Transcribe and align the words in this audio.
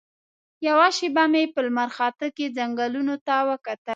یوه 0.67 0.87
شېبه 0.97 1.23
مې 1.31 1.43
په 1.53 1.59
لمرخاته 1.65 2.27
کې 2.35 2.53
ځنګلونو 2.57 3.15
ته 3.25 3.35
وکتل. 3.49 3.89